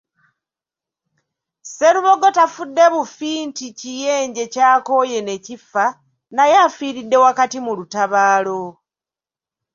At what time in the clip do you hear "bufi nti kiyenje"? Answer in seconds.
2.93-4.43